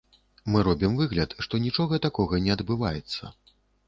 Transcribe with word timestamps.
Мы 0.53 0.61
робім 0.67 0.95
выгляд, 1.01 1.35
што 1.45 1.59
нічога 1.65 1.99
такога 2.05 2.39
не 2.47 2.51
адбывацца. 2.57 3.31